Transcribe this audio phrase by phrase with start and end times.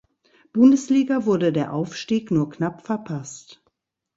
[0.51, 3.63] Bundesliga wurde der Aufstieg nur knapp verpasst.